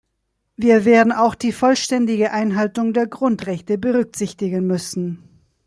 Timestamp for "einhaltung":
2.31-2.91